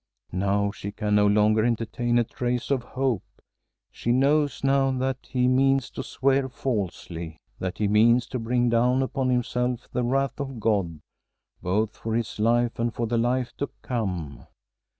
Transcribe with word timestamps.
Now 0.33 0.71
she 0.71 0.91
can 0.91 1.13
no 1.13 1.27
longer 1.27 1.63
entertain 1.63 2.17
a 2.17 2.23
trace 2.23 2.71
of 2.71 2.81
hope. 2.81 3.21
She 3.91 4.11
knows 4.11 4.63
now 4.63 4.89
that 4.89 5.19
he 5.29 5.47
means 5.47 5.91
to 5.91 6.01
swear 6.01 6.49
falsely 6.49 7.37
that 7.59 7.77
he 7.77 7.87
means 7.87 8.25
to 8.29 8.39
bring 8.39 8.67
down 8.67 9.03
upon 9.03 9.29
himself 9.29 9.87
the 9.93 10.03
wrath 10.03 10.39
of 10.39 10.59
God, 10.59 11.01
both 11.61 11.95
for 11.95 12.17
this 12.17 12.39
life 12.39 12.79
and 12.79 12.91
for 12.91 13.05
the 13.05 13.19
life 13.19 13.55
to 13.57 13.69
come. 13.83 14.47